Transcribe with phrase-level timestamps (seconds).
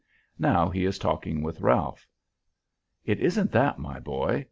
[0.39, 2.07] Now he is talking with Ralph.
[3.05, 4.39] "It isn't that, my boy.